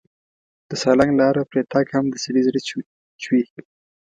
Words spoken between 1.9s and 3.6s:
هم د سړي زړه چوي.